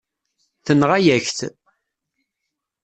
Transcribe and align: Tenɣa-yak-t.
Tenɣa-yak-t. 0.65 1.39